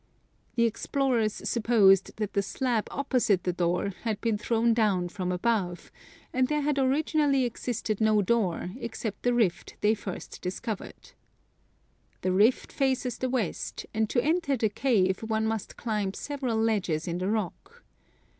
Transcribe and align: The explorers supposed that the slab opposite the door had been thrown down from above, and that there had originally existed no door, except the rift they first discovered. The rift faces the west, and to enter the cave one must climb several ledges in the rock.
The 0.55 0.63
explorers 0.65 1.47
supposed 1.47 2.17
that 2.17 2.33
the 2.33 2.41
slab 2.41 2.87
opposite 2.89 3.43
the 3.43 3.53
door 3.53 3.89
had 4.01 4.19
been 4.19 4.35
thrown 4.35 4.73
down 4.73 5.09
from 5.09 5.31
above, 5.31 5.91
and 6.33 6.47
that 6.47 6.49
there 6.49 6.61
had 6.61 6.79
originally 6.79 7.45
existed 7.45 8.01
no 8.01 8.23
door, 8.23 8.71
except 8.79 9.21
the 9.21 9.31
rift 9.35 9.75
they 9.81 9.93
first 9.93 10.41
discovered. 10.41 11.11
The 12.21 12.31
rift 12.31 12.71
faces 12.71 13.19
the 13.19 13.29
west, 13.29 13.85
and 13.93 14.09
to 14.09 14.19
enter 14.23 14.57
the 14.57 14.69
cave 14.69 15.19
one 15.19 15.45
must 15.45 15.77
climb 15.77 16.15
several 16.15 16.57
ledges 16.57 17.07
in 17.07 17.19
the 17.19 17.29
rock. 17.29 17.83